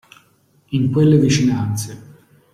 In 0.69 0.89
quelle 0.89 1.19
vicinanze. 1.19 2.17